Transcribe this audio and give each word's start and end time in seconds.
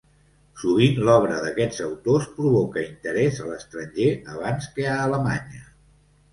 Sovint 0.61 0.95
l'obra 1.09 1.35
d'aquests 1.43 1.83
autors 1.89 2.25
provocà 2.39 2.83
interés 2.87 3.39
a 3.45 3.47
l'estranger 3.53 4.11
abans 4.37 4.73
que 4.81 4.91
a 4.97 4.99
Alemanya. 5.07 5.67